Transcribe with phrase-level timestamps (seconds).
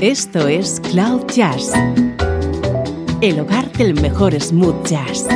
[0.00, 1.72] Esto es Cloud Jazz,
[3.20, 5.26] el hogar del mejor smooth jazz,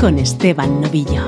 [0.00, 1.24] con Esteban Novillo.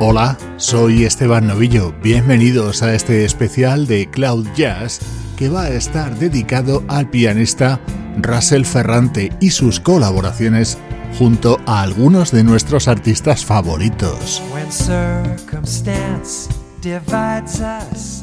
[0.00, 1.94] Hola, soy Esteban Novillo.
[2.02, 5.00] Bienvenidos a este especial de Cloud Jazz
[5.38, 7.80] que va a estar dedicado al pianista
[8.20, 10.76] Russell Ferrante y sus colaboraciones
[11.18, 14.40] junto a algunos de nuestros artistas favoritos.
[14.52, 16.48] When circumstance
[16.80, 18.22] divides us,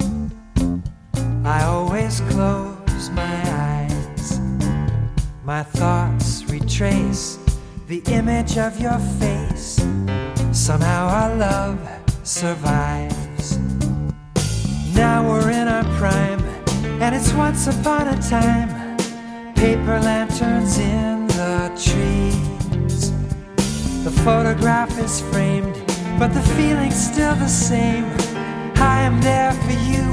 [1.44, 4.40] I always close my eyes.
[5.44, 7.38] My thoughts retrace
[7.88, 9.86] the image of your face.
[10.54, 11.78] Somehow our love
[12.24, 13.60] survives.
[14.96, 16.40] Now we're in our prime,
[17.02, 18.70] and it's once upon a time.
[19.56, 22.55] Paper lanterns in the trees.
[24.06, 25.74] The photograph is framed,
[26.20, 28.06] but the feeling's still the same.
[28.76, 30.06] I am there for you,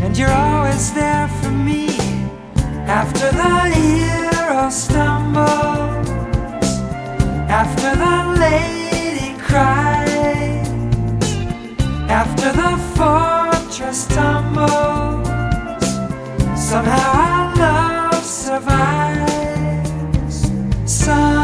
[0.00, 1.88] and you're always there for me.
[2.86, 6.08] After the hero stumbles,
[7.50, 10.68] after the lady cries,
[12.08, 15.26] after the fortress tumbles,
[16.56, 19.26] somehow our love survives.
[20.86, 21.35] Somehow.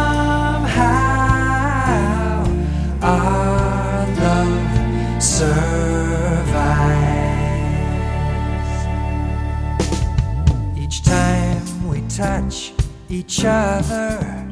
[12.17, 12.75] Touch
[13.09, 14.47] each other,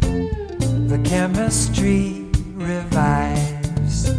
[0.00, 4.10] the chemistry revives.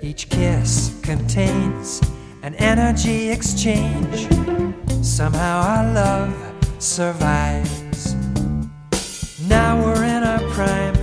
[0.00, 2.00] Each kiss contains
[2.42, 4.28] an energy exchange.
[5.04, 6.34] Somehow our love
[6.78, 8.14] survives.
[9.48, 10.96] Now we're in our prime,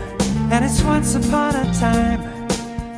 [0.52, 2.22] and it's once upon a time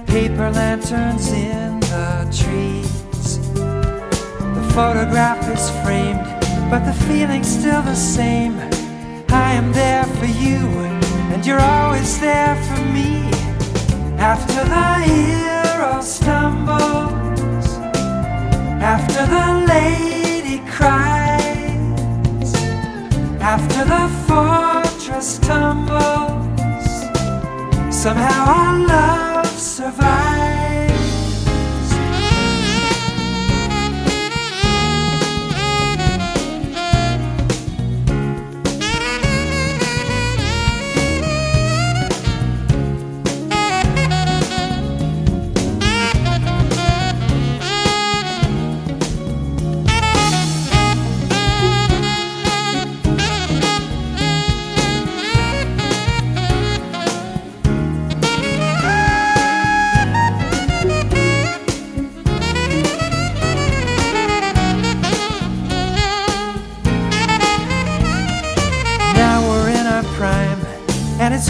[0.06, 3.40] paper lanterns in the trees.
[3.54, 6.33] The photograph is framed,
[6.74, 8.58] but the feeling's still the same.
[9.30, 10.58] I am there for you,
[11.32, 13.30] and you're always there for me.
[14.18, 17.68] After the hero stumbles,
[18.96, 22.52] after the lady cries,
[23.40, 26.92] after the fortress tumbles,
[28.04, 30.33] somehow our love survives.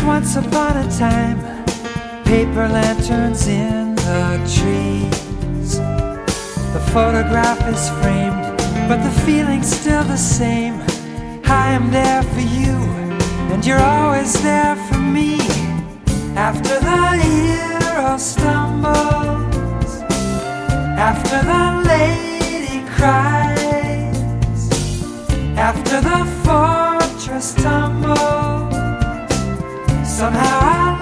[0.06, 1.40] Once upon a time.
[2.26, 5.78] Paper lanterns in the trees.
[6.74, 8.58] The photograph is framed,
[8.90, 10.82] but the feeling's still the same.
[11.46, 12.76] I am there for you,
[13.52, 15.40] and you're always there for me.
[16.36, 20.02] After the hero stumbles,
[20.98, 24.70] after the lady cries,
[25.58, 28.43] after the fortress tumbles,
[30.24, 30.93] somehow I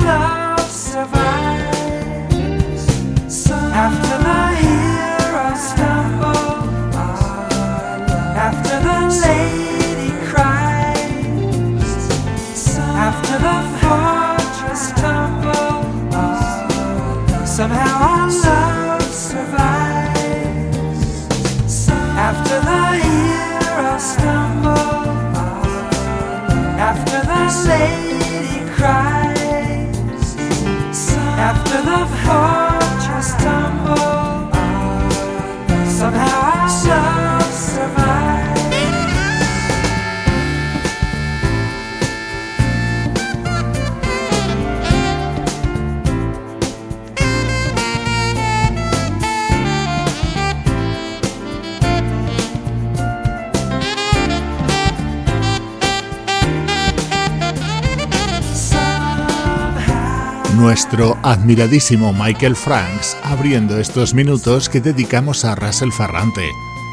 [60.71, 66.47] Nuestro admiradísimo Michael Franks abriendo estos minutos que dedicamos a Russell Ferrante.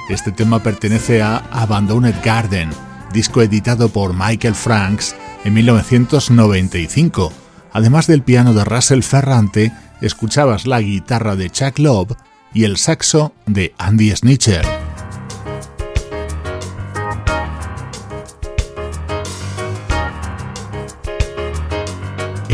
[0.09, 2.71] Este tema pertenece a Abandoned Garden,
[3.13, 5.15] disco editado por Michael Franks
[5.45, 7.33] en 1995,
[7.73, 9.71] Además del piano de Russell Ferrante,
[10.01, 12.17] escuchabas la guitarra de Chuck Love
[12.53, 14.78] y el saxo de Andy Snitcher.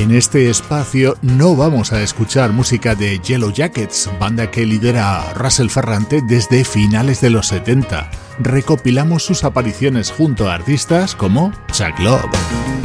[0.05, 5.71] En este espacio no vamos a escuchar música de Yellow Jackets, banda que lidera Russell
[5.71, 8.11] Ferrante desde finales de los 70.
[8.39, 12.84] Recopilamos sus apariciones junto a artistas como Chuck Love.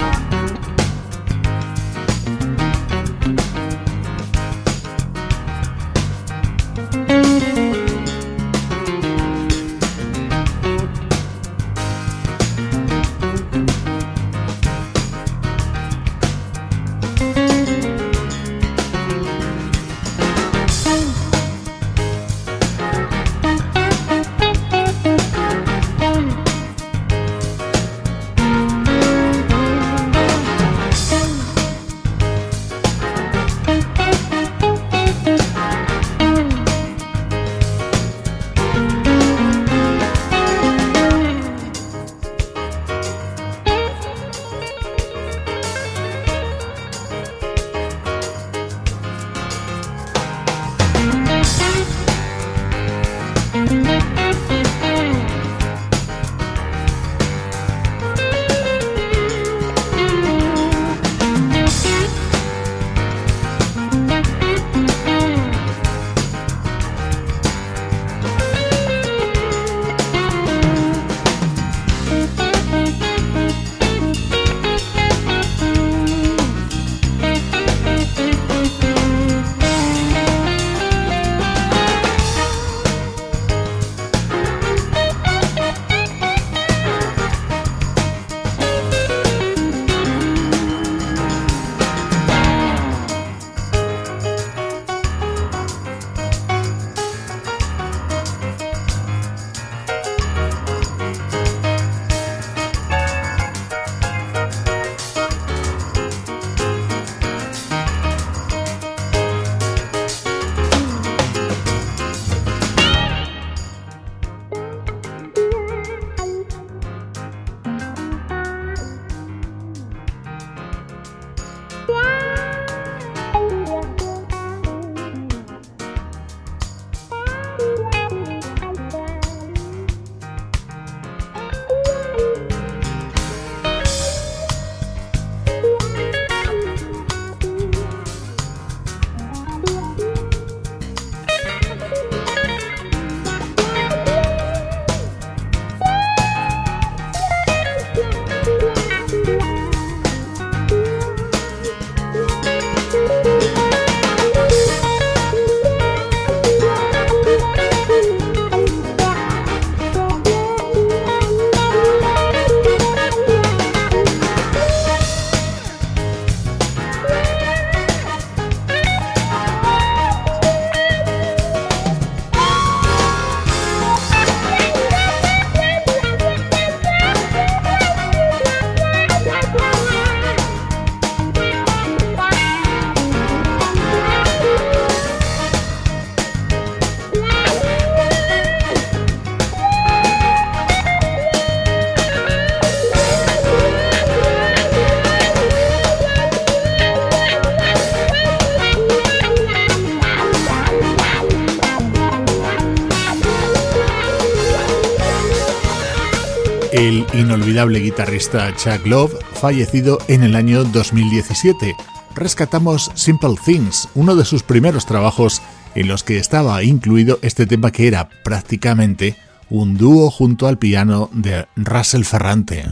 [207.68, 211.76] Guitarrista Chuck Love, fallecido en el año 2017.
[212.16, 215.42] Rescatamos Simple Things, uno de sus primeros trabajos
[215.76, 219.18] en los que estaba incluido este tema que era prácticamente
[219.50, 222.66] un dúo junto al piano de Russell Ferrante.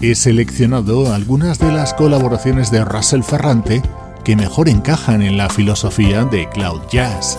[0.00, 3.82] He seleccionado algunas de las colaboraciones de Russell Ferrante
[4.28, 7.38] que mejor encajan en la filosofía de Cloud Jazz,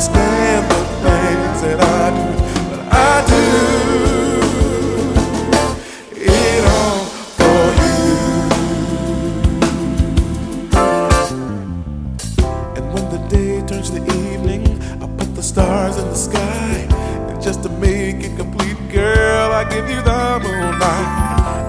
[0.00, 2.24] understand the things that I do,
[2.70, 3.44] but I do
[6.16, 7.04] it all
[7.36, 8.06] for you.
[12.76, 14.62] And when the day turns to evening,
[15.02, 16.88] I put the stars in the sky.
[17.28, 21.08] And just to make it complete, girl, I give you the moonlight.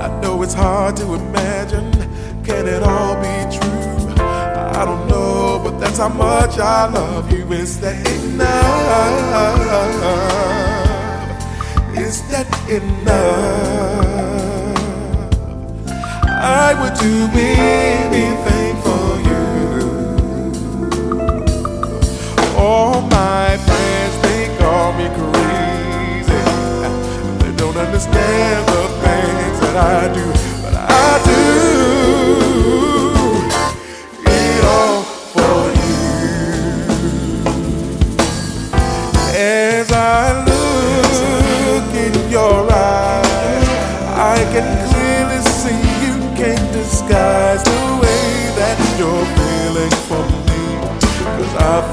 [0.06, 1.92] I know it's hard to imagine
[2.46, 4.16] can it all be true?
[4.74, 7.52] I don't know, but that's how much I love you.
[7.52, 8.21] Is that
[17.02, 17.61] to be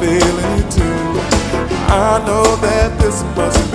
[0.00, 1.18] I too.
[1.90, 3.67] I know that this must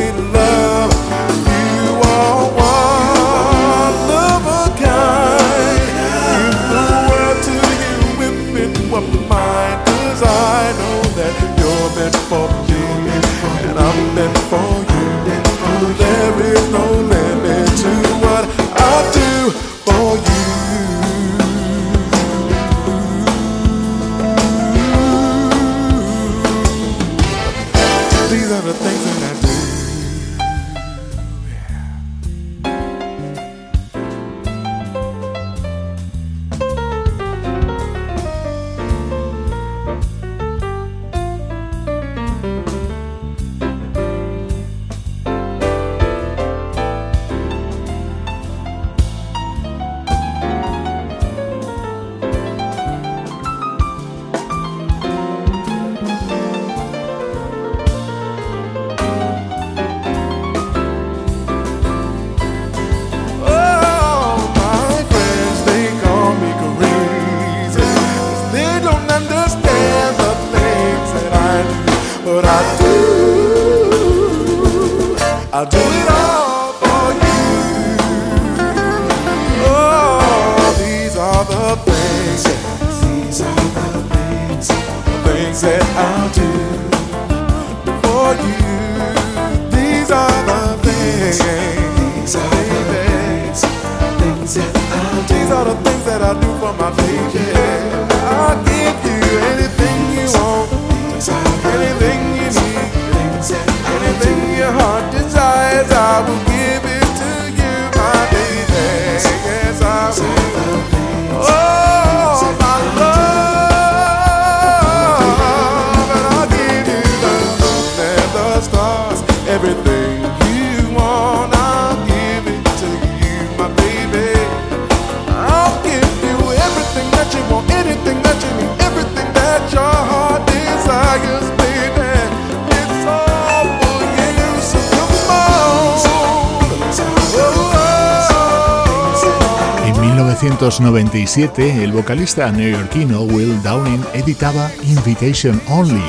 [139.86, 146.04] En 1997, el vocalista neoyorquino Will Downing editaba Invitation Only,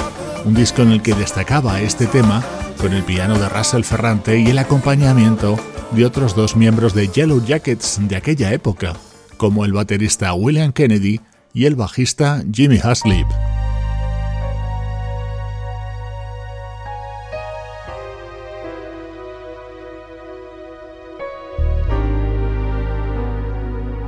[0.45, 2.43] un disco en el que destacaba este tema
[2.85, 5.59] con el piano de Russell Ferrante y el acompañamiento
[5.93, 8.93] de otros dos miembros de Yellow Jackets de aquella época,
[9.38, 11.23] como el baterista William Kennedy
[11.55, 13.26] y el bajista Jimmy Haslip.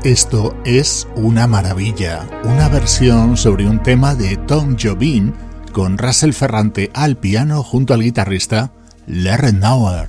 [0.05, 5.33] Esto es una maravilla, una versión sobre un tema de Tom Jobim
[5.77, 8.73] con Russell Ferrante al piano junto al guitarrista
[9.05, 10.09] Larry Nauer.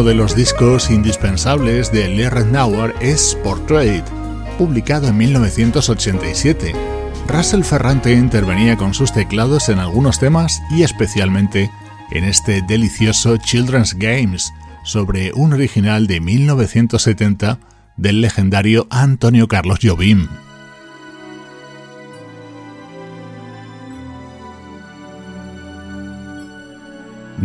[0.00, 4.02] Uno de los discos indispensables de Lee Nauer es Portrait,
[4.56, 6.72] publicado en 1987.
[7.28, 11.70] Russell Ferrante intervenía con sus teclados en algunos temas y especialmente
[12.12, 17.58] en este delicioso Children's Games, sobre un original de 1970
[17.98, 20.28] del legendario Antonio Carlos Jobim.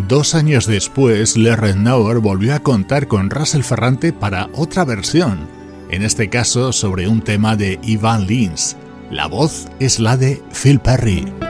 [0.07, 5.47] Dos años después, Le Nauer volvió a contar con Russell Ferrante para otra versión,
[5.89, 8.77] en este caso sobre un tema de Ivan Lins.
[9.09, 11.44] La voz es la de Phil Perry.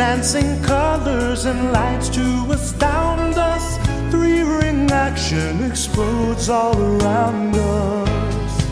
[0.00, 3.76] Dancing colors and lights to astound us.
[4.10, 8.62] Three ring action explodes all around us.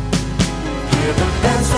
[0.95, 1.75] Hear the dance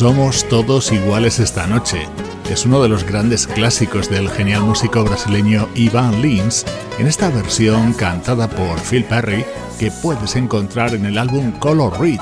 [0.00, 2.08] Somos todos iguales esta noche.
[2.48, 6.64] Es uno de los grandes clásicos del genial músico brasileño Ivan Lins
[6.98, 9.44] en esta versión cantada por Phil Perry
[9.78, 12.20] que puedes encontrar en el álbum Color Read,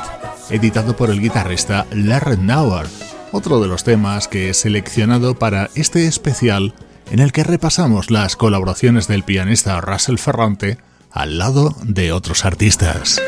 [0.51, 2.89] editado por el guitarrista Larry Nauer,
[3.31, 6.75] otro de los temas que he seleccionado para este especial
[7.13, 10.79] en el que repasamos las colaboraciones del pianista Russell Ferrante
[11.13, 13.23] al lado de otros artistas.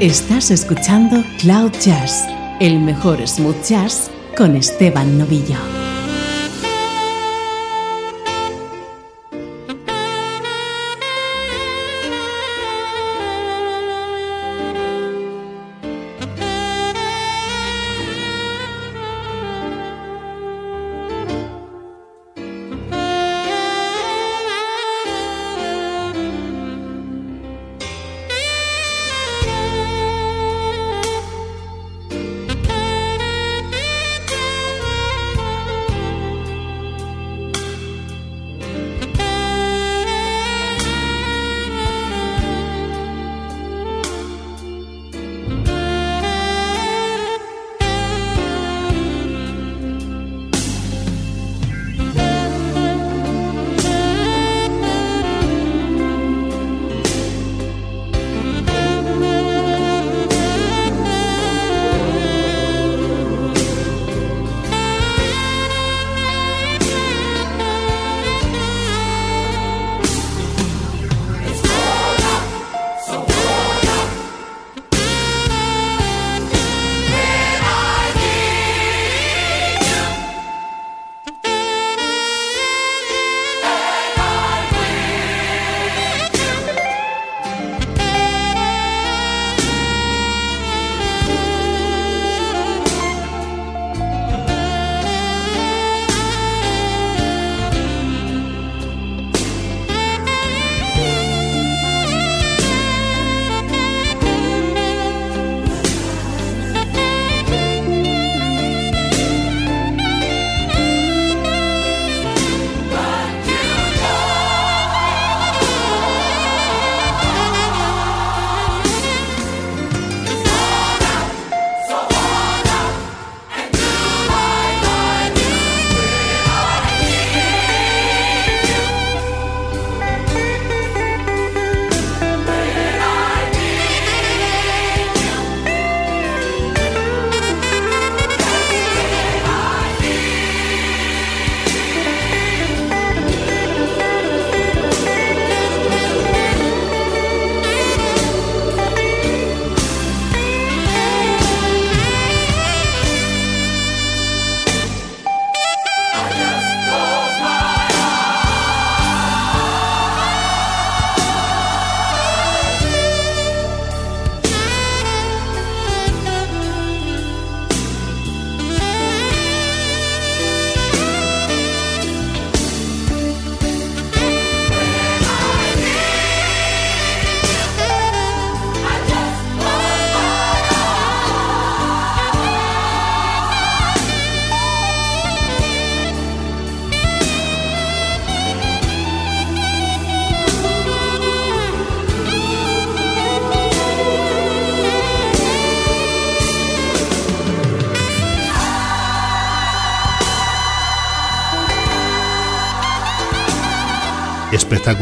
[0.00, 2.24] Estás escuchando Cloud Jazz,
[2.60, 5.77] el mejor smooth jazz con Esteban Novillo.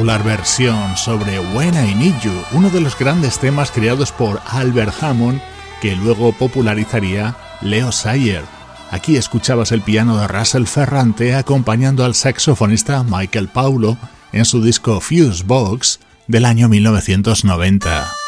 [0.06, 4.94] Espectacular versión sobre When I Need You, uno de los grandes temas creados por Albert
[5.02, 5.40] Hammond
[5.80, 8.44] que luego popularizaría Leo Sayer.
[8.92, 13.98] Aquí escuchabas el piano de Russell Ferrante acompañando al saxofonista Michael Paulo
[14.32, 18.25] en su disco Fuse Box del año 1990.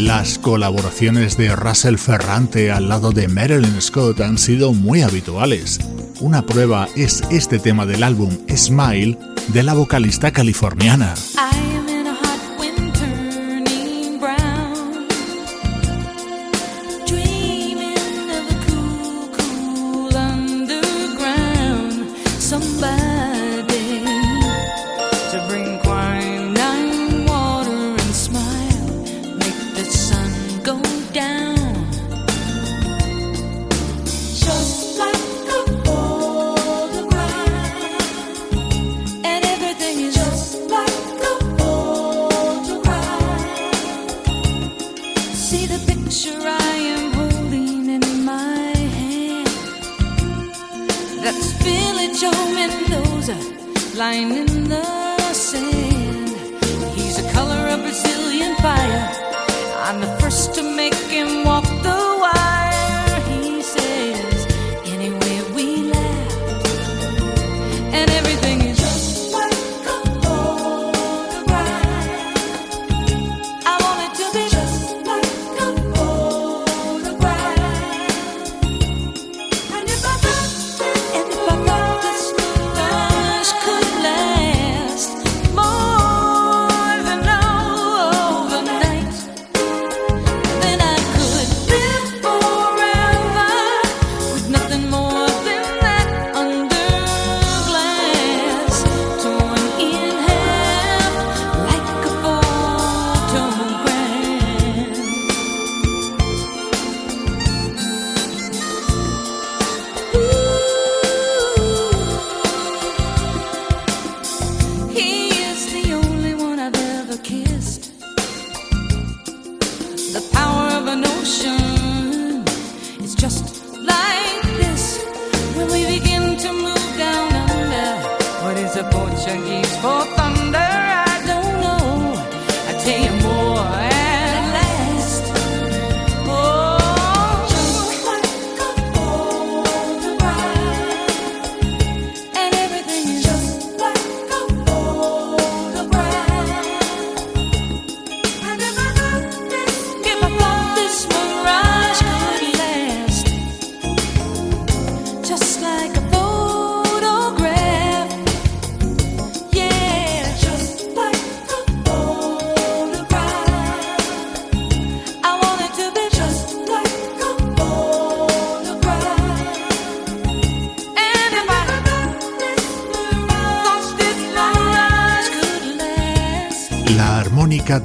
[0.00, 5.78] Las colaboraciones de Russell Ferrante al lado de Marilyn Scott han sido muy habituales.
[6.20, 11.14] Una prueba es este tema del álbum Smile de la vocalista californiana.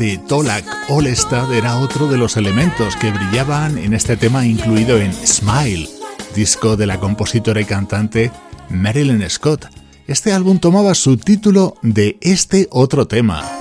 [0.05, 5.11] De Tolak Olestad era otro de los elementos que brillaban en este tema incluido en
[5.11, 5.89] Smile,
[6.35, 8.31] disco de la compositora y cantante
[8.69, 9.65] Marilyn Scott.
[10.05, 13.54] Este álbum tomaba su título de este otro tema.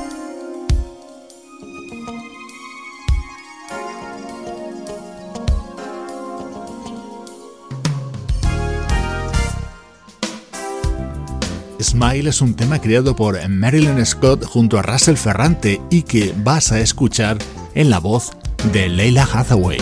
[12.15, 16.79] Es un tema creado por Marilyn Scott junto a Russell Ferrante y que vas a
[16.79, 17.39] escuchar
[17.75, 18.31] en la voz
[18.73, 19.79] de Leila Hathaway.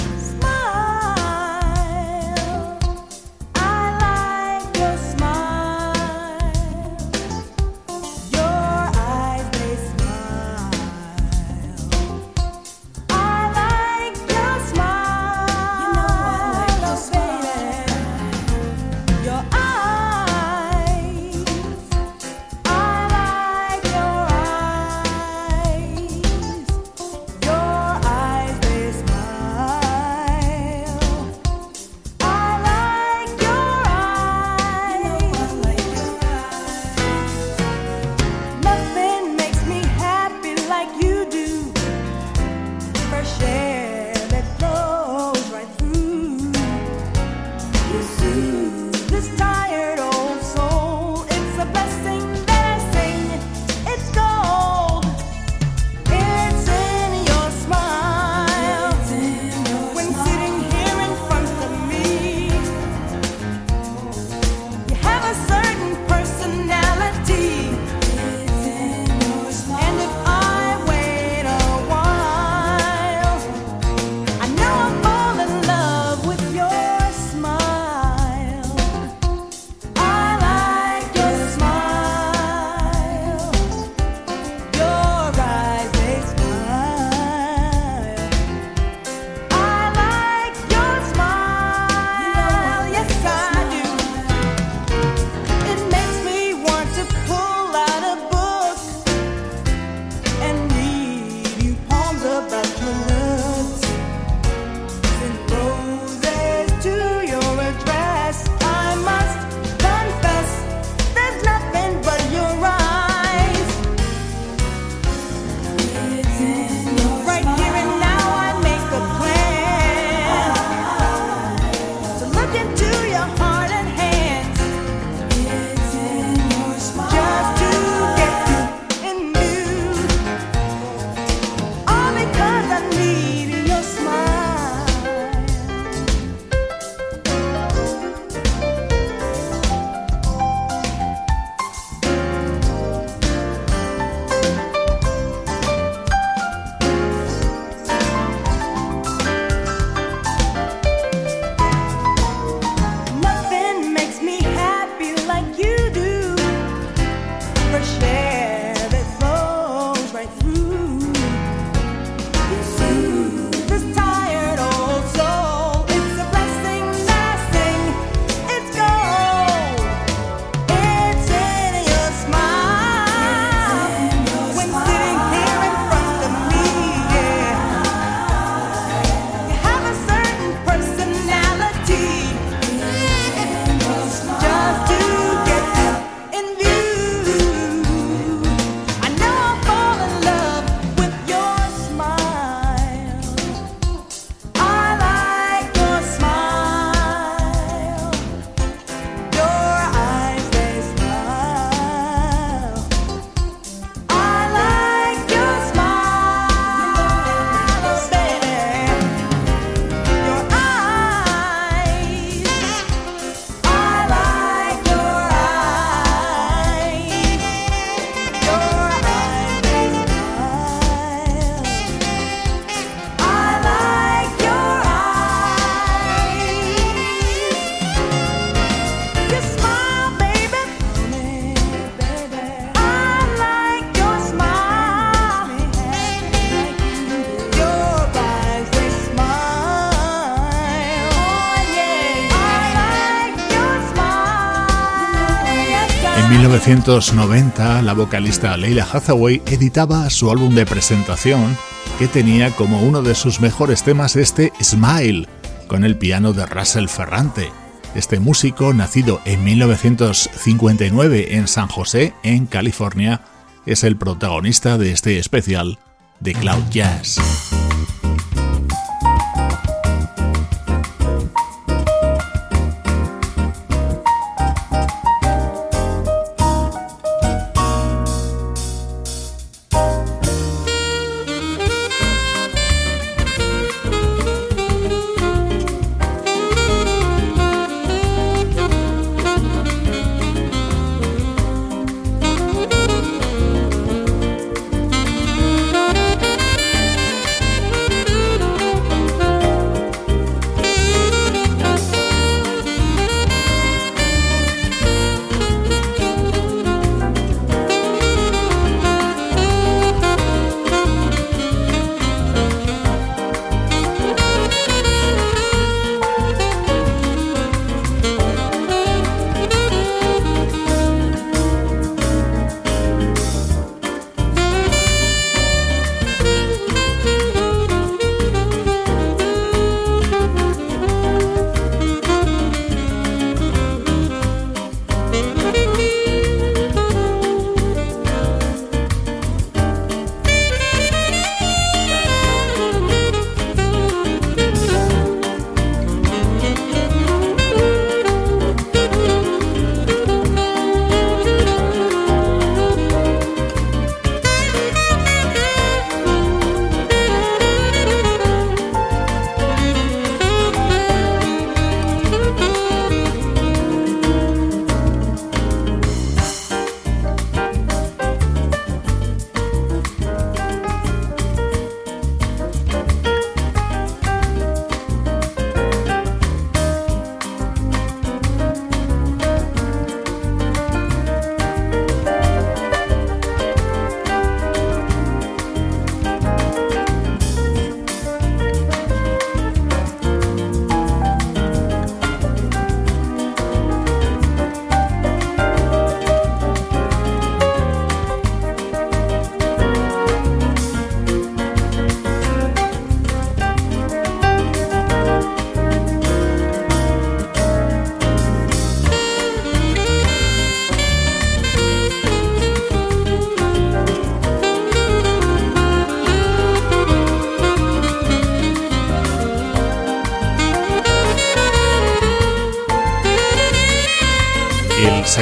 [246.67, 251.57] 1990, la vocalista Leila Hathaway editaba su álbum de presentación
[251.99, 255.27] que tenía como uno de sus mejores temas este Smile,
[255.67, 257.51] con el piano de Russell Ferrante.
[257.97, 263.23] Este músico, nacido en 1959 en San José, en California,
[263.67, 265.81] es el protagonista de este especial
[266.21, 267.62] de Cloud Jazz.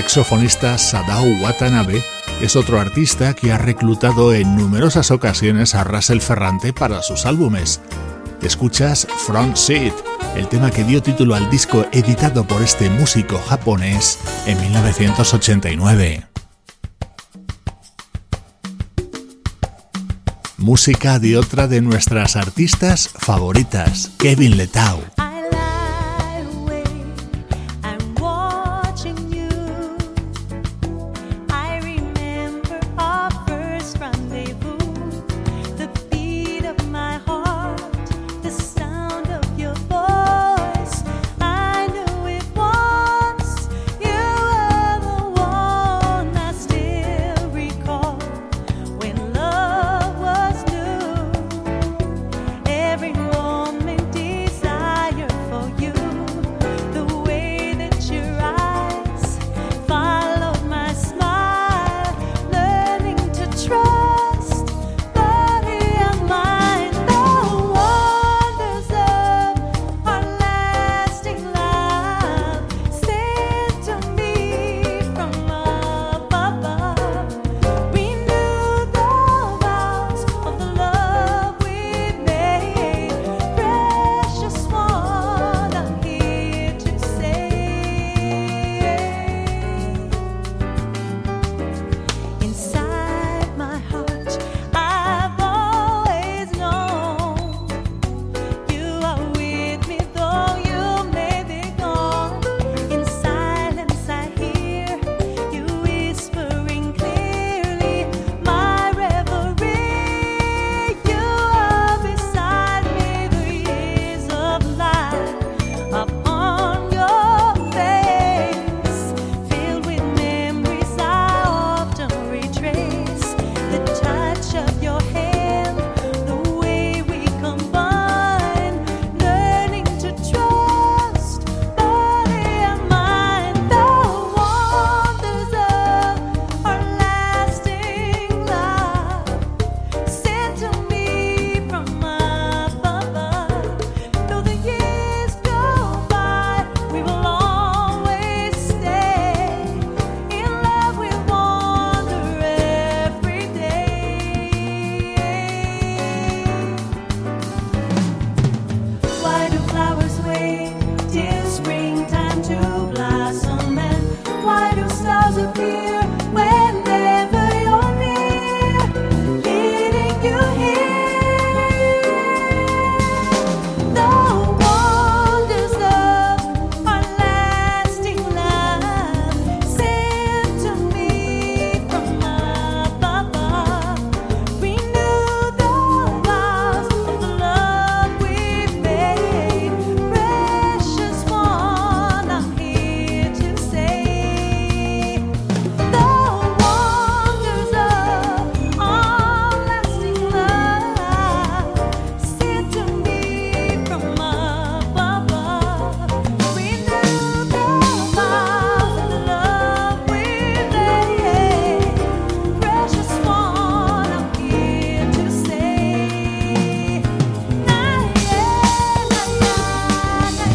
[0.00, 2.02] Saxofonista Sadao Watanabe
[2.40, 7.82] es otro artista que ha reclutado en numerosas ocasiones a Russell Ferrante para sus álbumes.
[8.40, 9.92] Escuchas Front Seat,
[10.36, 16.26] el tema que dio título al disco editado por este músico japonés en 1989.
[20.56, 25.19] Música de otra de nuestras artistas favoritas, Kevin Letau.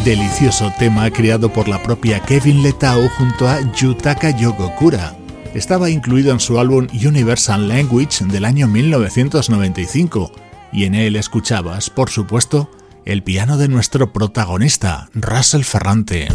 [0.06, 5.16] Delicioso tema creado por la propia Kevin Letao junto a Yutaka Yogokura.
[5.52, 10.30] Estaba incluido en su álbum Universal Language del año 1995
[10.72, 12.70] y en él escuchabas, por supuesto,
[13.04, 16.28] el piano de nuestro protagonista, Russell Ferrante.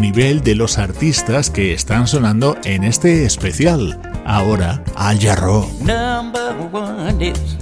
[0.00, 4.00] Nivel de los artistas que están sonando en este especial.
[4.26, 5.68] Ahora, Al Jarro.
[5.80, 7.56] Number one is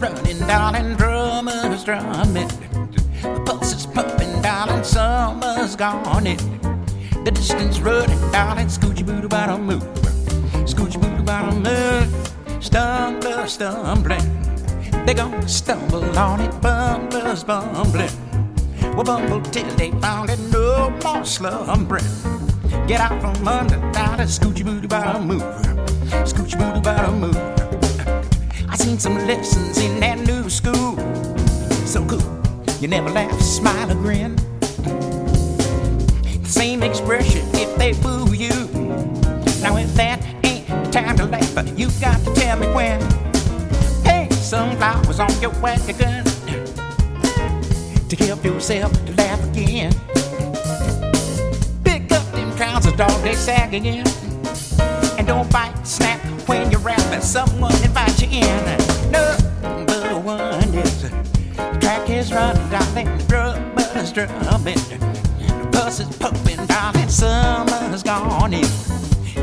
[0.00, 2.48] running down and drummers drumming.
[3.22, 6.36] The pulse is pumping down and summer's gone.
[7.24, 9.84] The distance running down and scoochie boo bottom move.
[10.66, 12.08] Scoochie boo bottom move.
[12.60, 14.26] Stumble, stumbling.
[15.06, 18.21] They're gonna stumble on it, bumblers bumbling.
[18.94, 22.04] Well, bumble till they found it, no more slumbering.
[22.86, 25.40] Get out from under, a scoochie booty bottom move.
[26.28, 27.36] Scoochie booty bottom move.
[28.68, 30.98] I seen some lessons in that new school.
[31.86, 32.20] So cool,
[32.80, 34.36] you never laugh, smile, or grin.
[36.44, 38.50] Same expression if they boo you.
[39.62, 43.00] Now, if that ain't time to laugh, you got to tell me when.
[44.04, 46.31] Hey, sunflowers on your wagon
[48.16, 49.90] to help yourself to laugh again.
[51.82, 54.06] Pick up them crowns of dog they sag again.
[55.16, 57.22] And don't bite, snap when you're rapping.
[57.22, 59.10] Someone invite you in.
[59.10, 63.16] Number one is the track is running, darling.
[63.16, 64.74] The drum is drumming.
[64.74, 67.08] The bus is pumping, darling.
[67.08, 68.68] Summer's gone in.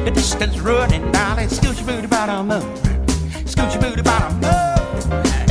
[0.06, 1.48] The distance running, darling.
[1.48, 2.64] Scooch booty bottom up.
[3.46, 5.49] Scooch booty bottom up.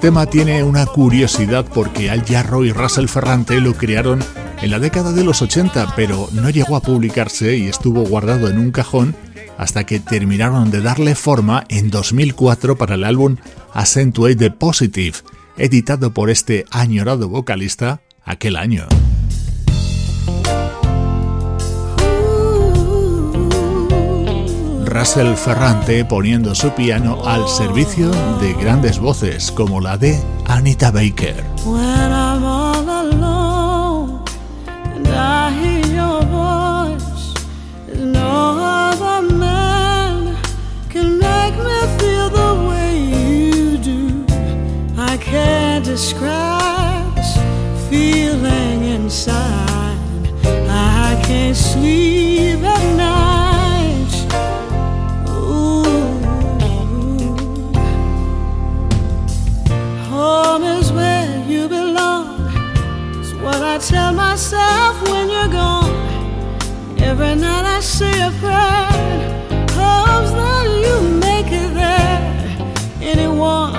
[0.00, 4.20] Tema tiene una curiosidad porque Al Jarro y Russell Ferrante lo crearon
[4.62, 8.58] en la década de los 80, pero no llegó a publicarse y estuvo guardado en
[8.58, 9.14] un cajón
[9.58, 13.36] hasta que terminaron de darle forma en 2004 para el álbum
[13.74, 15.18] Accentuate the Positive,
[15.58, 18.86] editado por este añorado vocalista aquel año.
[24.90, 28.10] Russell Ferrante poniendo su piano al servicio
[28.40, 31.44] de grandes voces como la de Anita Baker.
[45.30, 47.18] can't describe
[47.88, 49.98] feeling inside.
[50.68, 53.29] I can't sleep at night.
[60.50, 62.26] Home is where you belong.
[63.20, 65.94] It's what I tell myself when you're gone.
[66.98, 68.90] Every night I say a prayer.
[69.78, 70.96] Hopes that you
[71.26, 72.18] make it there.
[73.00, 73.69] Anyone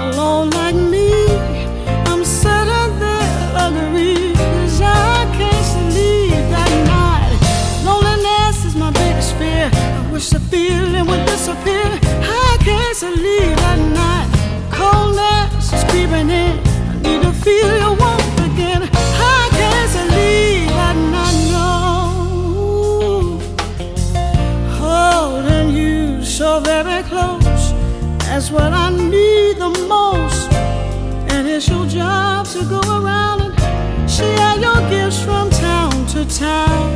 [31.52, 36.89] Your job to go around and share your gifts from town to town.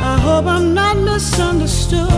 [0.00, 2.10] I hope I'm not misunderstood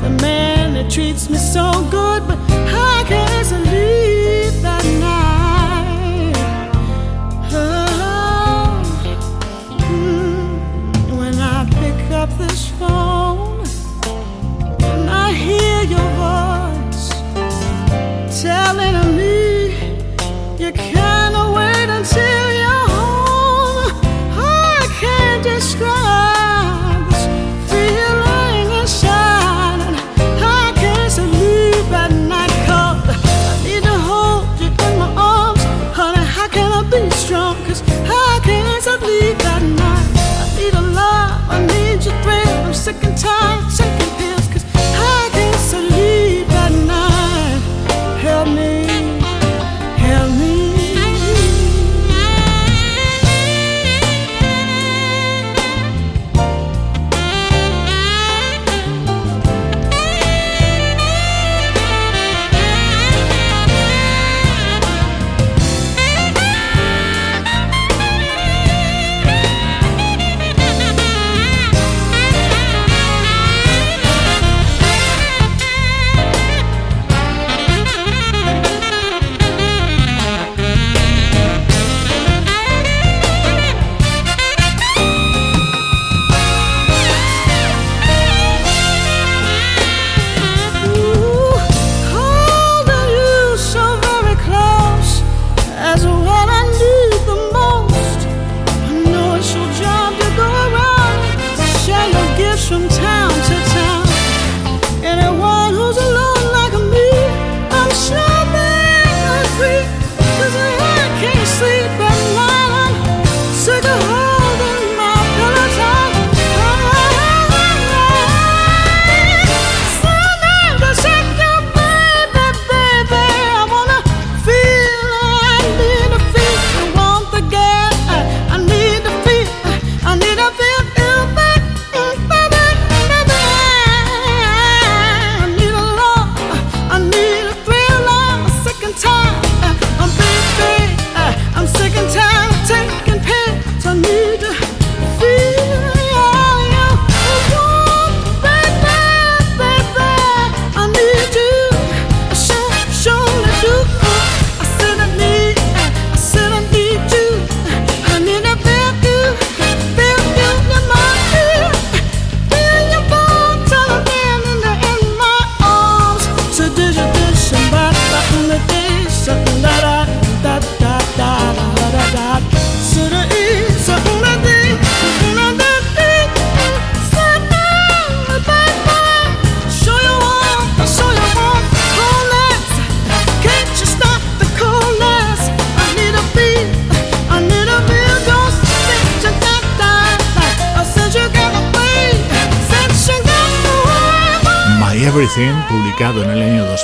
[0.00, 4.07] the man that treats me so good, but I can't that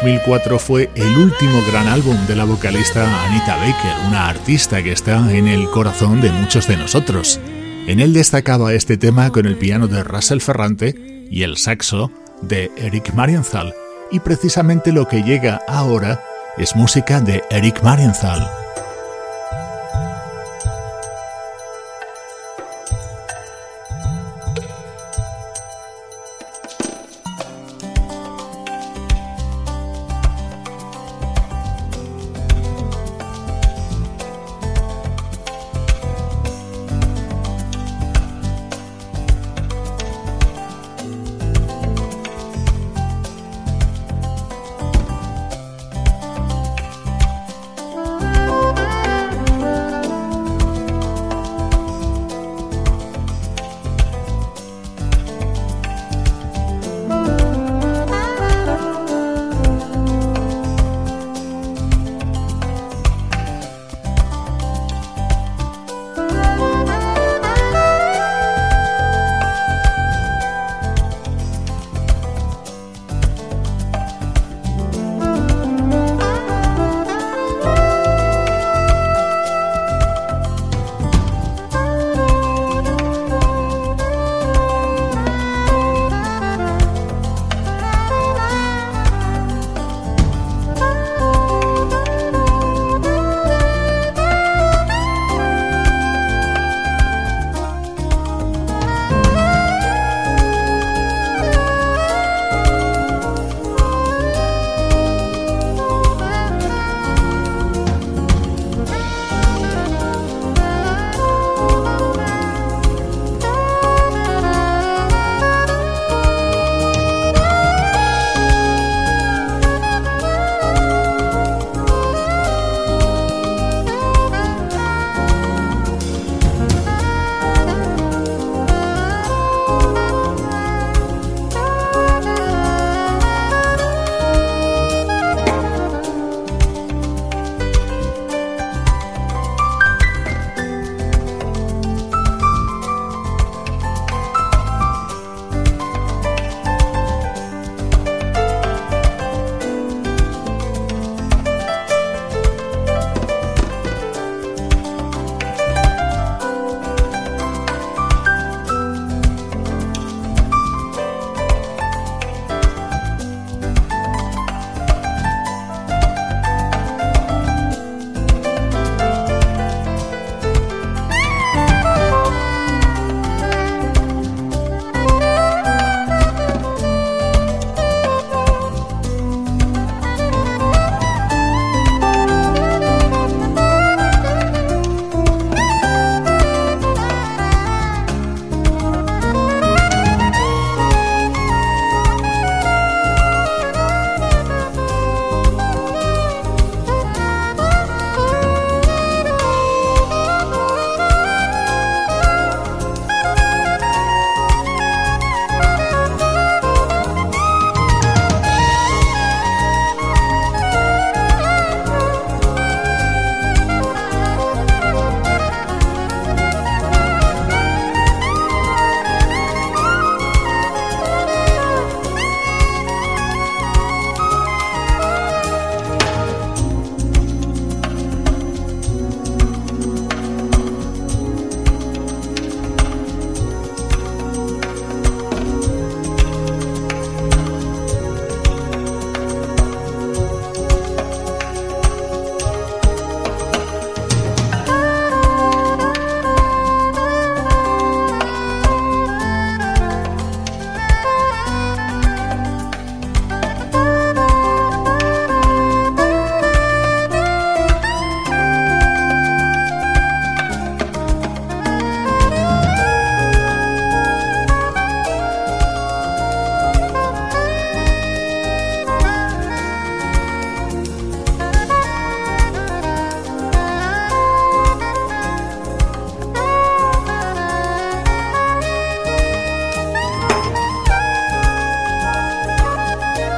[0.05, 5.35] 2004, fue el último gran álbum de la vocalista Anita Baker, una artista que está
[5.35, 7.41] en el corazón de muchos de nosotros.
[7.87, 10.95] En él destacaba este tema con el piano de Russell Ferrante
[11.31, 12.11] y el saxo
[12.43, 13.73] de Eric Marienthal,
[14.11, 16.23] y precisamente lo que llega ahora
[16.59, 18.64] es música de Eric Marienthal.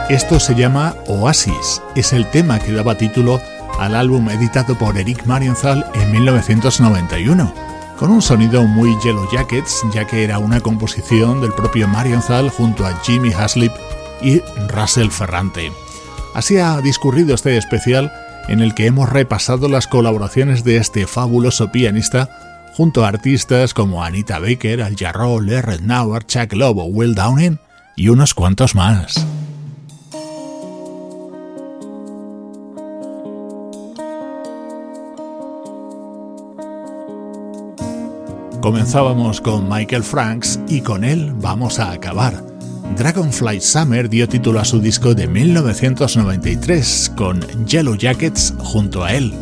[0.09, 3.41] Esto se llama Oasis, es el tema que daba título
[3.81, 7.53] al álbum editado por Eric Marienthal en 1991,
[7.99, 12.87] con un sonido muy Yellow Jackets, ya que era una composición del propio Marienthal junto
[12.87, 13.73] a Jimmy Haslip
[14.23, 15.73] y Russell Ferrante.
[16.35, 18.13] Así ha discurrido este especial
[18.47, 24.05] en el que hemos repasado las colaboraciones de este fabuloso pianista junto a artistas como
[24.05, 27.59] Anita Baker, Al Jarreau, Lerret Nauer, Chuck Lobo, Will Downing
[27.97, 29.27] y unos cuantos más.
[38.67, 42.43] Comenzábamos con Michael Franks y con él vamos a acabar.
[42.97, 49.33] Dragonfly Summer dio título a su disco de 1993 con Yellow Jackets junto a él.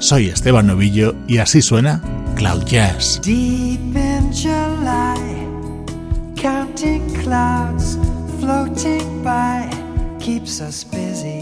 [0.00, 2.02] Soy Esteban Novillo y así suena
[2.34, 3.20] Cloud Jazz.
[6.34, 7.96] Counting clouds
[8.40, 9.70] floating by
[10.18, 11.33] keeps us busy.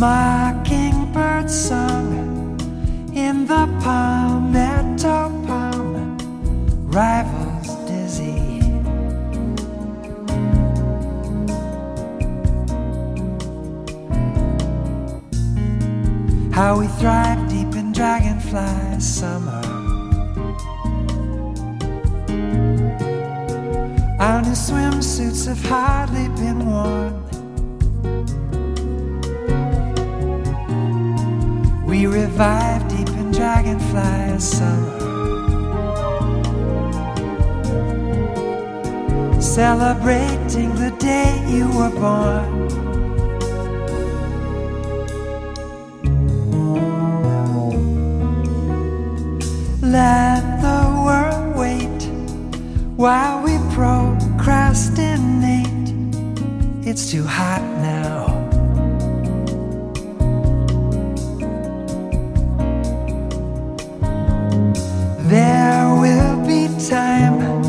[0.00, 2.58] Mockingbird song
[3.14, 6.16] in the palmetto palm
[6.86, 8.60] rivals dizzy.
[16.50, 19.60] How we thrive deep in dragonfly summer.
[24.18, 27.19] Our new swimsuits have hardly been worn.
[32.00, 35.00] We revive deep in dragonfly summer.
[39.38, 42.68] Celebrating the day you were born.
[49.82, 52.08] Let the world wait
[52.96, 55.92] while we procrastinate.
[56.88, 58.29] It's too hot now.
[65.30, 67.62] There will be time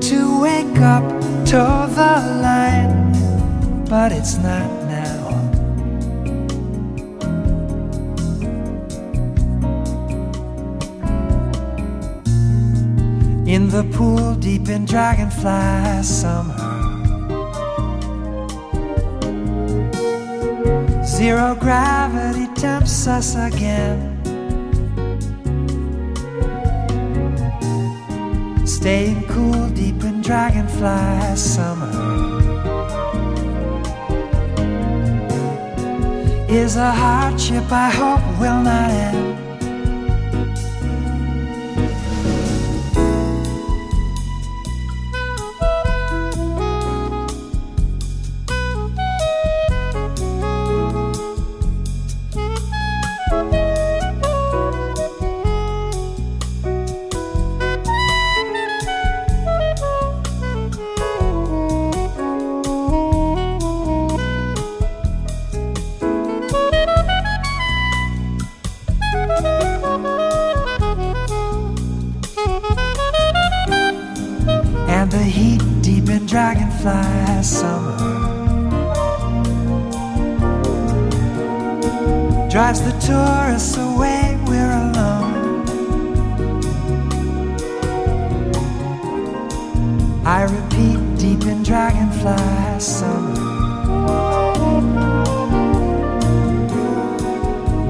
[0.00, 1.04] to wake up
[1.52, 1.60] to
[1.94, 5.28] the line, but it's not now.
[13.46, 16.56] In the pool deep in dragonfly summer.
[21.04, 24.15] Zero gravity tempts us again.
[28.86, 31.90] Staying cool deep in dragonfly summer
[36.48, 39.25] is a hardship I hope will not end.
[82.56, 84.34] Drives the tourists away.
[84.46, 85.60] We're alone.
[90.24, 93.34] I repeat, deep in dragonfly summer.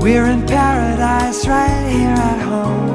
[0.01, 2.86] We're in paradise right here at home.